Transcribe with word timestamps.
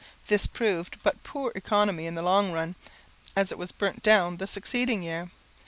This 0.29 0.47
proved 0.47 0.97
but 1.03 1.21
poor 1.21 1.51
economy 1.53 2.07
in 2.07 2.15
the 2.15 2.23
long 2.23 2.51
run, 2.51 2.73
as 3.35 3.51
it 3.51 3.59
was 3.59 3.71
burnt 3.71 4.01
down 4.01 4.37
the 4.37 4.47
succeeding 4.47 5.03
year. 5.03 5.29